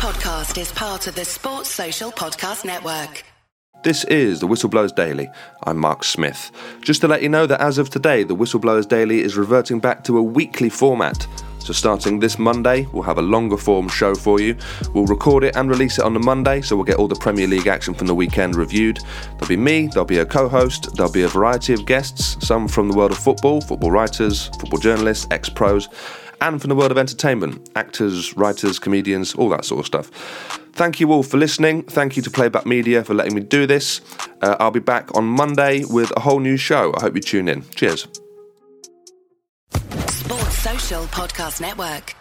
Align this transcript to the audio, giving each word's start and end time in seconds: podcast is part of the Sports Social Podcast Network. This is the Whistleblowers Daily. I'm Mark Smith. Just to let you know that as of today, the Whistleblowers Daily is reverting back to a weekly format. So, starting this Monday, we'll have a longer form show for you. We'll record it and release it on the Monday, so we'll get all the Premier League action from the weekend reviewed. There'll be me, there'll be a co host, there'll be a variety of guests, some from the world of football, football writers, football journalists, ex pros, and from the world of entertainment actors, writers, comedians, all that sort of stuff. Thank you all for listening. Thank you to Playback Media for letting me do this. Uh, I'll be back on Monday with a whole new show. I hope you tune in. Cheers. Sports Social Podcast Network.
podcast 0.00 0.58
is 0.58 0.72
part 0.72 1.06
of 1.08 1.14
the 1.14 1.26
Sports 1.26 1.68
Social 1.68 2.10
Podcast 2.10 2.64
Network. 2.64 3.22
This 3.82 4.04
is 4.04 4.40
the 4.40 4.46
Whistleblowers 4.46 4.94
Daily. 4.94 5.28
I'm 5.64 5.76
Mark 5.76 6.04
Smith. 6.04 6.50
Just 6.80 7.02
to 7.02 7.08
let 7.08 7.22
you 7.22 7.28
know 7.28 7.44
that 7.44 7.60
as 7.60 7.76
of 7.76 7.90
today, 7.90 8.24
the 8.24 8.34
Whistleblowers 8.34 8.88
Daily 8.88 9.20
is 9.20 9.36
reverting 9.36 9.78
back 9.78 10.02
to 10.04 10.16
a 10.16 10.22
weekly 10.22 10.70
format. 10.70 11.26
So, 11.58 11.74
starting 11.74 12.18
this 12.18 12.38
Monday, 12.38 12.86
we'll 12.94 13.02
have 13.02 13.18
a 13.18 13.22
longer 13.22 13.58
form 13.58 13.90
show 13.90 14.14
for 14.14 14.40
you. 14.40 14.56
We'll 14.94 15.04
record 15.04 15.44
it 15.44 15.54
and 15.54 15.68
release 15.68 15.98
it 15.98 16.04
on 16.06 16.14
the 16.14 16.20
Monday, 16.20 16.62
so 16.62 16.76
we'll 16.76 16.86
get 16.86 16.96
all 16.96 17.06
the 17.06 17.14
Premier 17.16 17.46
League 17.46 17.66
action 17.66 17.92
from 17.92 18.06
the 18.06 18.14
weekend 18.14 18.54
reviewed. 18.54 19.00
There'll 19.32 19.48
be 19.48 19.58
me, 19.58 19.88
there'll 19.88 20.06
be 20.06 20.20
a 20.20 20.24
co 20.24 20.48
host, 20.48 20.96
there'll 20.96 21.12
be 21.12 21.24
a 21.24 21.28
variety 21.28 21.74
of 21.74 21.84
guests, 21.84 22.38
some 22.46 22.68
from 22.68 22.88
the 22.88 22.96
world 22.96 23.10
of 23.10 23.18
football, 23.18 23.60
football 23.60 23.90
writers, 23.90 24.46
football 24.58 24.80
journalists, 24.80 25.26
ex 25.30 25.50
pros, 25.50 25.90
and 26.40 26.60
from 26.60 26.68
the 26.68 26.74
world 26.74 26.90
of 26.90 26.98
entertainment 26.98 27.68
actors, 27.76 28.36
writers, 28.36 28.78
comedians, 28.78 29.34
all 29.34 29.48
that 29.50 29.64
sort 29.64 29.80
of 29.80 29.86
stuff. 29.86 30.08
Thank 30.72 31.00
you 31.00 31.12
all 31.12 31.22
for 31.22 31.36
listening. 31.36 31.82
Thank 31.82 32.16
you 32.16 32.22
to 32.22 32.30
Playback 32.30 32.66
Media 32.66 33.04
for 33.04 33.14
letting 33.14 33.34
me 33.34 33.40
do 33.42 33.66
this. 33.66 34.00
Uh, 34.40 34.56
I'll 34.60 34.70
be 34.70 34.80
back 34.80 35.14
on 35.16 35.24
Monday 35.24 35.84
with 35.84 36.12
a 36.16 36.20
whole 36.20 36.40
new 36.40 36.56
show. 36.56 36.94
I 36.96 37.02
hope 37.02 37.14
you 37.14 37.20
tune 37.20 37.48
in. 37.48 37.68
Cheers. 37.70 38.06
Sports 40.08 40.58
Social 40.58 41.04
Podcast 41.06 41.60
Network. 41.60 42.14